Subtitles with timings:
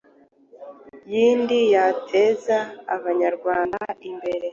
[1.11, 2.57] yindi yateza
[2.95, 4.47] abanyarwanda imbere